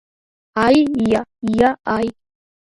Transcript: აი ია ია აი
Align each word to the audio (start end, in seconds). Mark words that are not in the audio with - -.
აი 0.61 0.79
ია 1.11 1.21
ია 1.59 1.71
აი 1.99 2.11